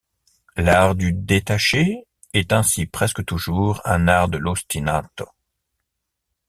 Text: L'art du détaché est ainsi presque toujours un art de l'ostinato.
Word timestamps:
L'art 0.57 0.95
du 0.95 1.13
détaché 1.13 2.07
est 2.33 2.53
ainsi 2.53 2.87
presque 2.87 3.23
toujours 3.23 3.81
un 3.85 4.07
art 4.07 4.29
de 4.29 4.39
l'ostinato. 4.39 5.25